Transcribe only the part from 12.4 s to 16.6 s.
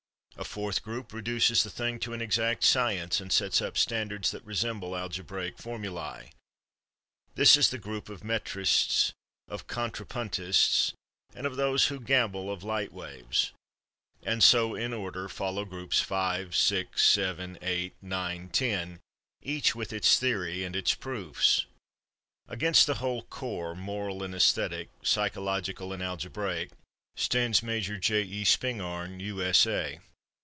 of light waves. And so, in order, follow groups five,